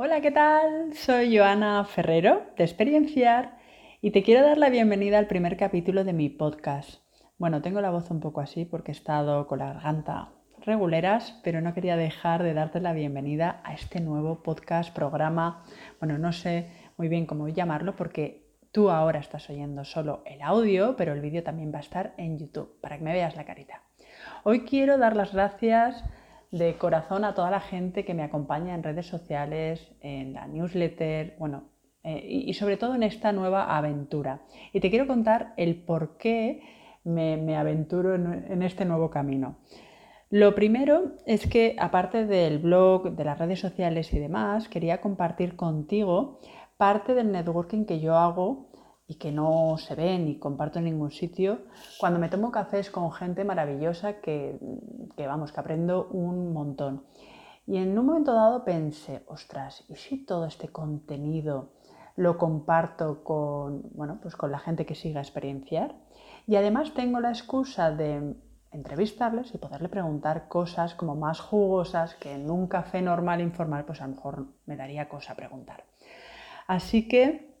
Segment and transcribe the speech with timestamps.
[0.00, 0.94] Hola, ¿qué tal?
[0.94, 3.58] Soy Joana Ferrero de Experienciar
[4.00, 7.02] y te quiero dar la bienvenida al primer capítulo de mi podcast.
[7.36, 11.60] Bueno, tengo la voz un poco así porque he estado con la garganta reguleras, pero
[11.60, 15.64] no quería dejar de darte la bienvenida a este nuevo podcast, programa,
[15.98, 20.94] bueno, no sé muy bien cómo llamarlo porque tú ahora estás oyendo solo el audio,
[20.94, 23.82] pero el vídeo también va a estar en YouTube para que me veas la carita.
[24.44, 26.04] Hoy quiero dar las gracias
[26.50, 31.36] de corazón a toda la gente que me acompaña en redes sociales, en la newsletter,
[31.38, 31.70] bueno,
[32.04, 34.42] eh, y, sobre todo en esta nueva aventura.
[34.72, 36.62] Y te quiero contar el por qué
[37.04, 39.58] me, aventuro en, este nuevo camino.
[40.30, 45.56] Lo primero es que, aparte del blog, de las redes sociales y demás, quería compartir
[45.56, 46.38] contigo
[46.76, 48.68] parte del networking que yo hago
[49.10, 51.62] y que no se ve ni comparto en ningún sitio,
[51.98, 54.58] cuando me tomo cafés con gente maravillosa que,
[55.16, 57.04] vamos, que aprendo un montón.
[57.66, 61.70] Y en un momento dado pensé, ostras, ¿y si todo este contenido
[62.16, 65.96] lo comparto con, bueno, pues con la gente que siga experienciar?
[66.46, 68.36] Y además tengo la excusa de
[68.72, 74.02] entrevistarles y poderle preguntar cosas como más jugosas que en un café normal informal, pues
[74.02, 75.84] a lo mejor me daría cosa preguntar.
[76.66, 77.57] Así que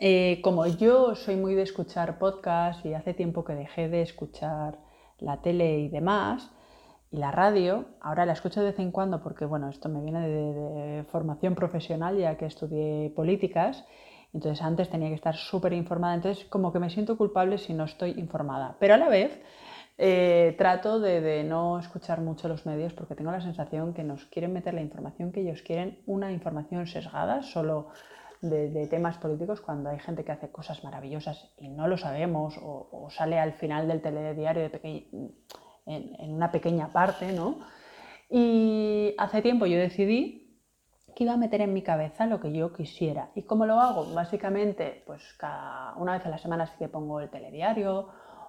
[0.00, 4.78] eh, como yo soy muy de escuchar podcasts y hace tiempo que dejé de escuchar
[5.18, 6.50] la tele y demás,
[7.10, 10.26] y la radio, ahora la escucho de vez en cuando porque, bueno, esto me viene
[10.26, 13.84] de, formación profesional ya que estudié políticas,
[14.32, 17.84] entonces antes tenía que estar súper informada, entonces como que me siento culpable si no
[17.84, 19.38] estoy informada, pero a la vez
[19.98, 24.24] eh, trato de, de, no escuchar mucho los medios porque tengo la sensación que nos
[24.26, 27.88] quieren meter la información que ellos quieren, una información sesgada, solo
[28.40, 33.08] de, temas políticos cuando hay gente que hace cosas maravillosas y no lo sabemos o,
[33.10, 35.08] sale al final del telediario de
[35.86, 37.58] en, una pequeña parte, ¿no?
[38.28, 40.60] Y hace tiempo yo decidí
[41.14, 43.30] que iba a meter en mi cabeza lo que yo quisiera.
[43.34, 44.06] ¿Y cómo lo hago?
[44.14, 48.08] Básicamente, pues cada una vez a la semana sí que pongo el telediario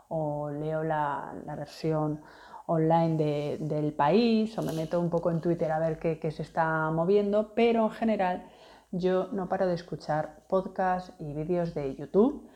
[0.09, 2.21] o leo la, versión
[2.67, 6.91] online del país o me meto un poco en Twitter a ver qué se está
[6.91, 8.50] moviendo, pero en general
[8.91, 12.47] yo no paro de escuchar podcasts y vídeos de YouTube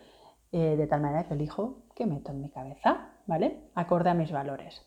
[0.51, 3.69] eh, de tal manera que elijo que meto en mi cabeza, ¿vale?
[3.75, 4.85] Acorde a mis valores.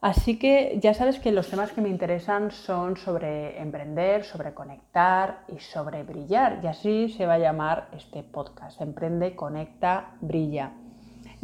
[0.00, 5.44] Así que ya sabes que los temas que me interesan son sobre emprender, sobre conectar
[5.48, 6.60] y sobre brillar.
[6.62, 8.82] Y así se va a llamar este podcast.
[8.82, 10.72] Emprende, conecta, brilla.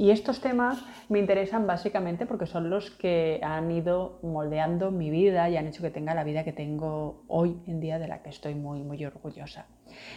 [0.00, 5.50] Y estos temas me interesan básicamente porque son los que han ido moldeando mi vida
[5.50, 8.31] y han hecho que tenga la vida que tengo hoy en día de la que
[8.31, 9.66] estoy muy, muy orgullosa.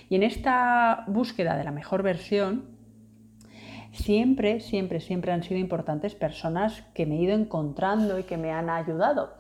[0.08, 2.64] Y en esta búsqueda de la mejor versión,
[3.92, 8.54] siempre, siempre, siempre han sido importantes personas que me he ido encontrando y que me
[8.54, 9.34] han ayudado.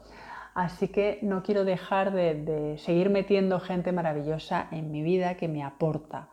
[0.55, 5.47] Así que no quiero dejar de, de seguir metiendo gente maravillosa en mi vida que
[5.47, 6.27] me aporta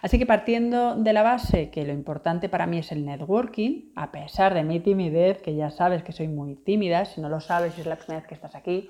[0.00, 4.12] Así que partiendo de la base que lo importante para mí es el networking, a
[4.12, 7.76] pesar de mi timidez, que ya sabes que soy muy tímida, si no lo sabes,
[7.78, 8.88] es la primera vez que estás aquí,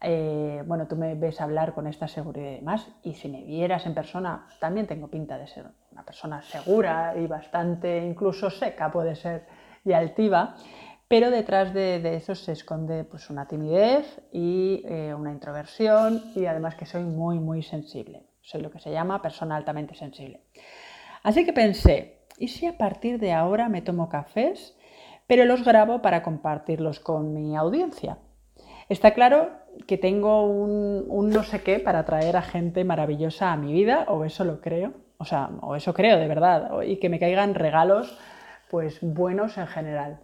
[0.00, 3.84] eh, bueno, tú me ves hablar con esta seguridad y demás, y si me vieras
[3.84, 9.16] en persona, también tengo pinta de ser una persona segura y bastante incluso seca, puede
[9.16, 9.46] ser,
[9.84, 10.54] y altiva,
[11.08, 16.74] pero detrás de, eso se esconde pues, una timidez y eh, una introversión y además
[16.74, 18.27] que soy muy, muy sensible.
[18.48, 20.40] Soy lo que se llama persona altamente sensible.
[21.22, 24.74] Así que pensé, ¿y si a partir de ahora me tomo cafés,
[25.26, 28.16] pero los grabo para compartirlos con mi audiencia?
[28.88, 29.50] Está claro
[29.86, 34.24] que tengo un, no sé qué para traer a gente maravillosa a mi vida, o
[34.24, 38.18] eso lo creo, o sea, o eso creo de verdad, y que me caigan regalos
[38.70, 40.20] pues buenos en general.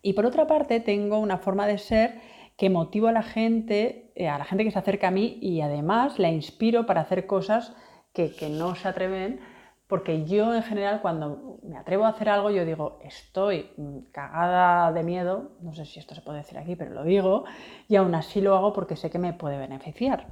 [0.00, 2.18] Y por otra parte, tengo una forma de ser
[2.56, 5.60] que motivo a la gente, eh, a la gente que se acerca a mí y
[5.60, 7.74] además la inspiro para hacer cosas
[8.12, 9.40] que, no se atreven,
[9.86, 13.70] porque yo en general cuando me atrevo a hacer algo, yo digo, estoy
[14.10, 17.44] cagada de miedo, no sé si esto se puede decir aquí, pero lo digo,
[17.88, 20.28] y aún así lo hago porque sé que me puede beneficiar.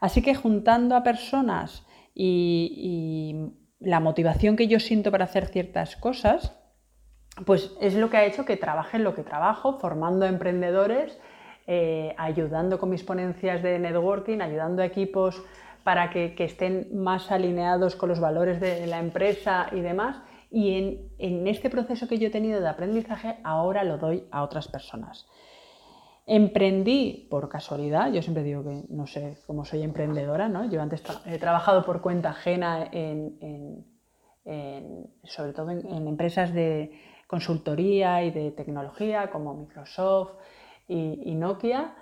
[0.00, 5.96] Así que juntando a personas y, y la motivación que yo siento para hacer ciertas
[5.96, 6.54] cosas,
[7.46, 11.18] pues es lo que ha hecho que trabaje en lo que trabajo, formando emprendedores
[11.66, 15.42] eh, ayudando con mis ponencias de networking, ayudando a equipos
[15.82, 20.22] para que, estén más alineados con los valores de la empresa y demás.
[20.50, 24.68] Y en, este proceso que yo he tenido de aprendizaje, ahora lo doy a otras
[24.68, 25.26] personas.
[26.26, 30.70] Emprendí por casualidad, yo siempre digo que no sé cómo soy emprendedora, ¿no?
[30.70, 32.90] Yo antes he trabajado por cuenta ajena
[35.24, 36.92] sobre todo en empresas de
[37.26, 40.32] consultoría y de tecnología como Microsoft,
[40.88, 41.94] y, Nokia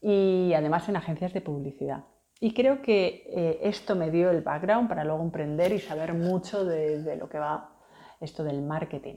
[0.00, 2.04] y además en agencias de publicidad.
[2.40, 6.64] Y creo que eh, esto me dio el background para luego emprender y saber mucho
[6.64, 7.72] de, lo que va
[8.20, 9.16] esto del marketing.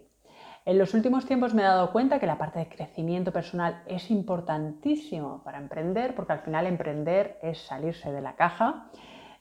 [0.66, 4.12] En los últimos tiempos me he dado cuenta que la parte de crecimiento personal es
[4.12, 8.92] importantísimo para emprender, porque al final emprender es salirse de la caja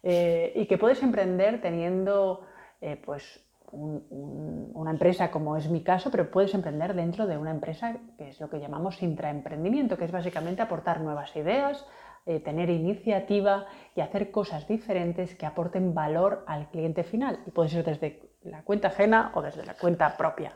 [0.03, 2.47] eh, y que puedes emprender teniendo
[2.81, 7.96] eh, pues una empresa como es mi caso, pero puedes emprender dentro de una empresa
[8.19, 11.87] que es lo que llamamos intraemprendimiento, que es básicamente aportar nuevas ideas,
[12.26, 17.40] eh, tener iniciativa y hacer cosas diferentes que aporten valor al cliente final.
[17.46, 20.52] Y puede ser desde la cuenta ajena o desde la cuenta propia.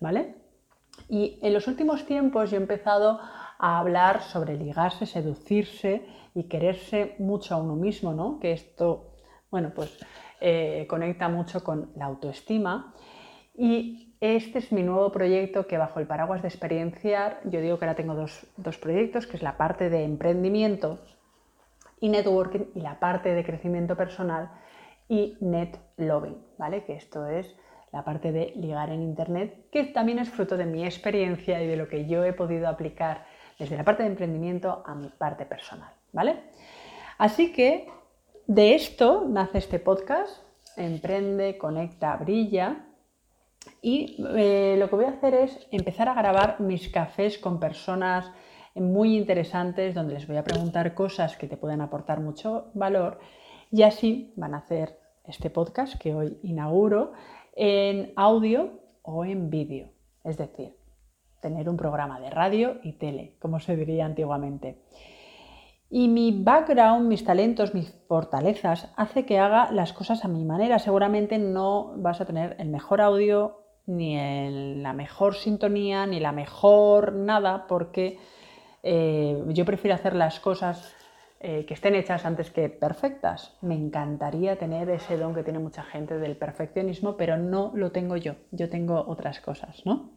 [0.00, 0.34] ¿Vale?
[1.08, 3.20] Y en los últimos tiempos yo he empezado
[3.58, 8.38] a hablar sobre ligarse, seducirse y quererse mucho a uno mismo, ¿no?
[8.38, 9.14] Que esto,
[9.50, 9.98] bueno, pues
[10.40, 12.94] eh, conecta mucho con la autoestima.
[13.54, 17.84] Y este es mi nuevo proyecto que bajo el paraguas de experienciar, yo digo que
[17.84, 20.98] ahora tengo dos, dos proyectos, que es la parte de emprendimiento
[22.00, 24.50] y networking y la parte de crecimiento personal
[25.08, 26.84] y net loving, ¿vale?
[26.84, 27.54] Que esto es
[27.92, 31.76] la parte de ligar en internet, que también es fruto de mi experiencia y de
[31.76, 33.24] lo que yo he podido aplicar
[33.58, 36.36] desde la parte de emprendimiento a mi parte personal, ¿vale?
[37.16, 37.88] Así que
[38.48, 40.42] de esto nace este podcast,
[40.76, 42.86] Emprende, Conecta, Brilla.
[43.82, 48.32] Y eh, lo que voy a hacer es empezar a grabar mis cafés con personas
[48.74, 53.18] muy interesantes donde les voy a preguntar cosas que te pueden aportar mucho valor
[53.70, 57.12] y así van a hacer este podcast que hoy inauguro
[57.54, 59.90] en audio o en vídeo.
[60.24, 60.74] Es decir,
[61.42, 64.78] tener un programa de radio y tele, como se diría antiguamente.
[65.90, 70.78] Y mi background, mis talentos, mis fortalezas, hace que haga las cosas a mi manera.
[70.78, 77.14] Seguramente no vas a tener el mejor audio, ni la mejor sintonía, ni la mejor
[77.14, 78.18] nada, porque
[78.82, 80.94] eh, yo prefiero hacer las cosas
[81.40, 83.56] eh, que estén hechas antes que perfectas.
[83.62, 88.16] Me encantaría tener ese don que tiene mucha gente del perfeccionismo, pero no lo tengo
[88.16, 88.34] yo.
[88.50, 90.10] Yo tengo otras cosas, ¿no?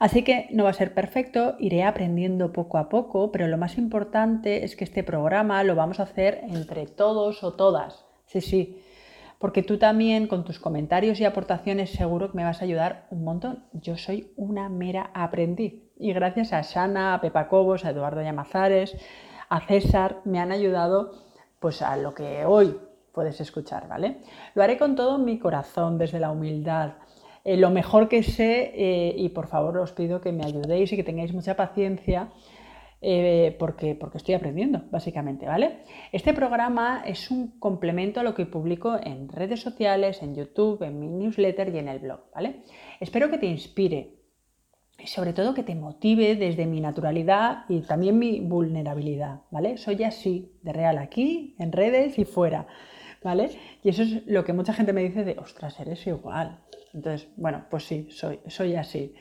[0.00, 3.76] Así que no va a ser perfecto, iré aprendiendo poco a poco, pero lo más
[3.76, 8.06] importante es que este programa lo vamos a hacer entre todos o todas.
[8.24, 8.82] Sí, sí,
[9.38, 13.24] porque tú también con tus comentarios y aportaciones seguro que me vas a ayudar un
[13.24, 13.66] montón.
[13.74, 18.96] Yo soy una mera aprendiz y gracias a Shana, a Pepa Cobos, a Eduardo Llamazares,
[19.50, 21.12] a César, me han ayudado
[21.58, 22.74] pues a lo que hoy
[23.12, 24.22] puedes escuchar, ¿vale?
[24.54, 26.92] Lo haré con todo mi corazón, desde la humildad,
[27.44, 30.96] eh, lo mejor que sé eh, y por favor os pido que me ayudéis y
[30.96, 32.30] que tengáis mucha paciencia
[33.02, 35.78] eh, porque, porque estoy aprendiendo, básicamente, ¿vale?
[36.12, 41.00] Este programa es un complemento a lo que publico en redes sociales, en YouTube, en
[41.00, 42.62] mi newsletter y en el blog, ¿vale?
[43.00, 44.16] Espero que te inspire
[44.98, 49.78] y sobre todo que te motive desde mi naturalidad y también mi vulnerabilidad, ¿vale?
[49.78, 52.66] Soy así, de real aquí, en redes y fuera,
[53.22, 53.50] ¿vale?
[53.82, 56.58] Y eso es lo que mucha gente me dice de, ostras, eres igual,
[56.92, 59.14] entonces, bueno, pues sí, soy, soy así.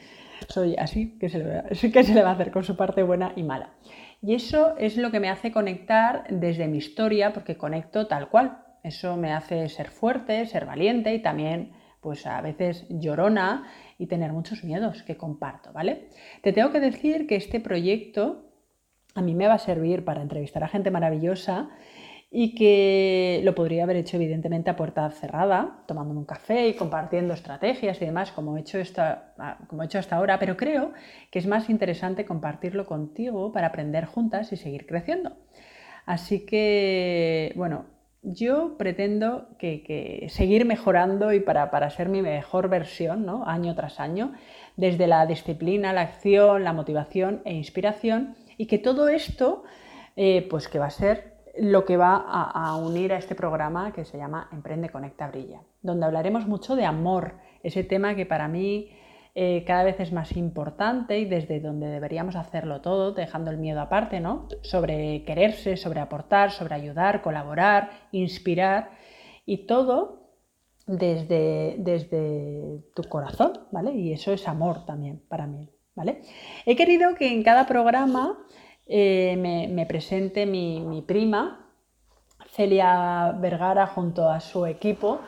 [0.47, 3.33] Soy así, que se, le va, se le va a hacer con su parte buena
[3.35, 3.73] y mala.
[4.21, 8.63] Y eso es lo que me hace conectar desde mi historia, porque conecto tal cual.
[8.83, 13.67] Eso me hace ser fuerte, ser valiente y también, pues a veces llorona
[13.97, 16.09] y tener muchos miedos que comparto, ¿vale?
[16.41, 18.45] Te tengo que decir que este proyecto
[19.15, 21.69] a mí me va a servir para entrevistar a gente maravillosa
[22.31, 27.33] y que lo podría haber hecho evidentemente a puerta cerrada, tomándome un café y compartiendo
[27.33, 30.93] estrategias y demás, como he, hecho esta, ah, como he hecho hasta ahora, pero creo
[31.31, 35.37] que es más interesante compartirlo contigo para aprender juntas y seguir creciendo.
[36.05, 37.85] Así que, bueno,
[38.21, 43.45] yo pretendo que, seguir mejorando y para, para, ser mi mejor versión, ¿no?
[43.47, 44.33] año tras año,
[44.75, 49.63] desde la disciplina, la acción, la motivación e inspiración, y que todo esto,
[50.15, 54.05] eh, pues que va a ser lo que va a, unir a este programa que
[54.05, 58.91] se llama Emprende, Conecta, Brilla, donde hablaremos mucho de amor, ese tema que para mí
[59.35, 63.81] eh, cada vez es más importante y desde donde deberíamos hacerlo todo, dejando el miedo
[63.81, 64.47] aparte, ¿no?
[64.61, 68.91] Sobre quererse, sobre aportar, sobre ayudar, colaborar, inspirar
[69.45, 70.33] y todo
[70.87, 73.93] desde, desde tu corazón, ¿vale?
[73.93, 76.21] Y eso es amor también para mí, ¿vale?
[76.65, 78.39] He querido que en cada programa
[78.91, 81.71] eh, me, presente mi, prima,
[82.49, 85.21] Celia Vergara, junto a su equipo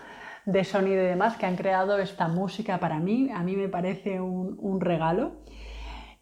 [0.45, 3.29] de sonido y demás, que han creado esta música para mí.
[3.31, 5.33] A mí me parece un, regalo.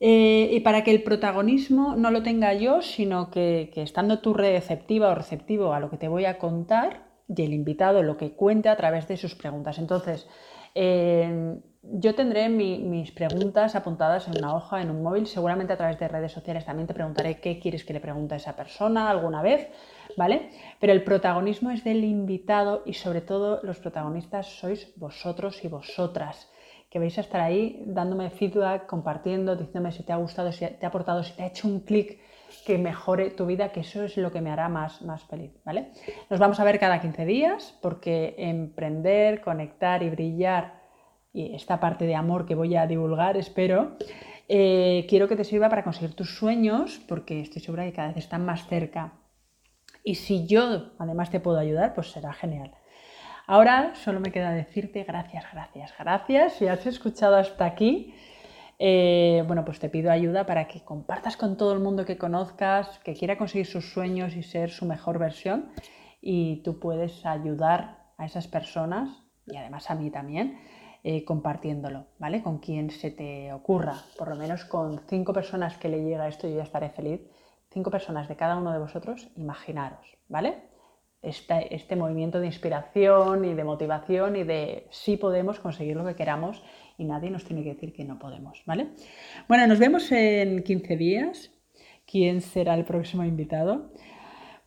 [0.01, 5.10] Eh, y para que el protagonismo no lo tenga yo, sino que, estando tú receptiva
[5.10, 8.67] o receptivo a lo que te voy a contar y el invitado lo que cuente
[8.67, 9.77] a través de sus preguntas.
[9.77, 10.27] Entonces,
[10.75, 15.98] eh, yo tendré mis preguntas apuntadas en una hoja, en un móvil, seguramente a través
[15.98, 19.41] de redes sociales también te preguntaré qué quieres que le pregunte a esa persona alguna
[19.41, 19.69] vez,
[20.17, 20.50] ¿vale?
[20.79, 26.51] Pero el protagonismo es del invitado y sobre todo los protagonistas sois vosotros y vosotras,
[26.89, 30.86] que vais a estar ahí dándome feedback, compartiendo, diciéndome si te ha gustado, si te
[30.86, 32.19] ha aportado, si te ha hecho un clic
[32.65, 35.91] que mejore tu vida, que eso es lo que me hará más, más feliz, ¿vale?
[36.29, 40.78] Nos vamos a ver cada 15 días porque emprender, conectar y brillar,
[41.31, 43.98] y esta parte de amor que voy a divulgar, espero,
[44.48, 48.17] eh, quiero que te sirva para conseguir tus sueños porque estoy segura que cada vez
[48.17, 49.13] están más cerca.
[50.03, 52.71] Y si yo además te puedo ayudar, pues será genial.
[53.45, 56.53] Ahora solo me queda decirte gracias, gracias, gracias.
[56.53, 58.13] Si has escuchado hasta aquí,
[58.79, 63.00] eh, bueno, pues te pido ayuda para que compartas con todo el mundo que conozcas,
[63.00, 65.69] que quiera conseguir sus sueños y ser su mejor versión.
[66.21, 69.09] Y tú puedes ayudar a esas personas
[69.45, 70.59] y además a mí también
[71.03, 72.41] eh, compartiéndolo, ¿vale?
[72.41, 76.47] Con quien se te ocurra, por lo menos con cinco personas que le llega esto,
[76.47, 77.21] yo ya estaré feliz.
[77.71, 80.55] Cinco personas de cada uno de vosotros, imaginaros, ¿vale?
[81.21, 86.15] Este, este movimiento de inspiración y de motivación y de sí podemos conseguir lo que
[86.15, 86.63] queramos
[86.97, 88.87] y nadie nos tiene que decir que no podemos, ¿vale?
[89.47, 91.51] Bueno, nos vemos en 15 días.
[92.05, 93.91] ¿Quién será el próximo invitado?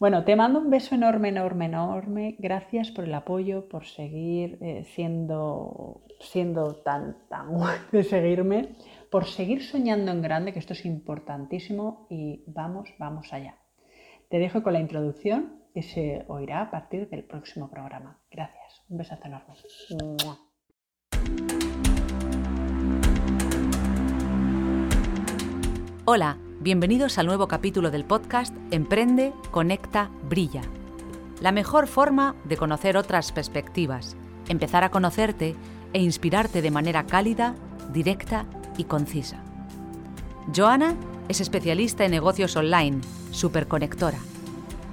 [0.02, 2.34] Bueno, te mando un beso enorme, enorme, enorme.
[2.40, 7.50] Gracias por el apoyo, por seguir eh, siendo, siendo tan, tan
[7.92, 8.70] de seguirme,
[9.12, 13.58] por seguir soñando en grande, que esto es importantísimo y vamos, vamos allá.
[14.28, 18.18] Te dejo con la introducción que se oirá a partir del próximo programa.
[18.28, 18.82] Gracias.
[18.88, 19.54] Un besazo enorme.
[26.06, 30.62] Hola, bienvenidos al nuevo capítulo del podcast Emprende, Conecta, Brilla.
[31.40, 34.16] La mejor forma de conocer otras perspectivas,
[34.48, 35.56] empezar a conocerte
[35.92, 37.56] e inspirarte de manera cálida,
[37.92, 38.46] directa
[38.78, 39.42] y concisa.
[40.54, 40.94] Joana
[41.28, 43.00] es especialista en negocios online,
[43.32, 44.18] superconectora.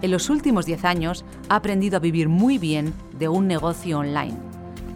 [0.01, 4.37] En los últimos 10 años ha aprendido a vivir muy bien de un negocio online,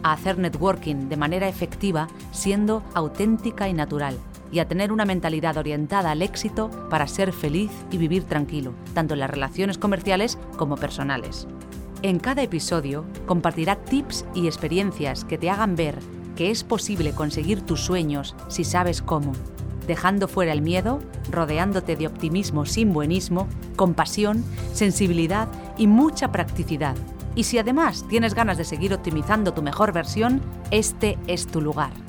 [0.02, 4.18] a hacer networking de manera efectiva siendo auténtica y natural
[4.54, 9.14] y a tener una mentalidad orientada al éxito para ser feliz y vivir tranquilo, tanto
[9.14, 11.48] en las relaciones comerciales como personales.
[12.02, 15.98] En cada episodio compartirá tips y experiencias que te hagan ver
[16.36, 19.32] que es posible conseguir tus sueños si sabes cómo,
[19.88, 21.00] dejando fuera el miedo,
[21.32, 26.94] rodeándote de optimismo sin buenismo, compasión, sensibilidad y mucha practicidad.
[27.34, 32.03] Y si además tienes ganas de seguir optimizando tu mejor versión, este es tu lugar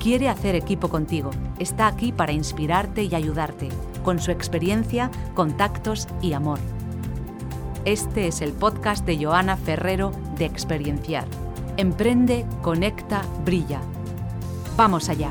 [0.00, 1.30] quiere hacer equipo contigo.
[1.58, 3.68] Está aquí para inspirarte y ayudarte,
[4.04, 6.58] con su experiencia, contactos y amor.
[7.84, 11.26] Este es el podcast de Joana Ferrero de Experienciar.
[11.76, 13.80] Emprende, conecta, brilla.
[14.76, 15.30] Vamos allá.